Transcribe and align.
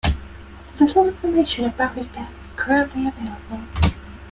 Little 0.79 1.09
information 1.09 1.65
about 1.65 1.93
his 1.93 2.09
death 2.09 2.31
is 2.43 2.53
currently 2.55 3.05
available. 3.07 3.61